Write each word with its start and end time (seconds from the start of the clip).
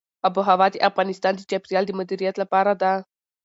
آب 0.27 0.35
وهوا 0.37 0.67
د 0.71 0.75
افغانستان 0.89 1.33
د 1.35 1.41
چاپیریال 1.49 1.83
د 1.87 1.91
مدیریت 1.99 2.35
لپاره 2.43 2.73
ده. 2.81 2.93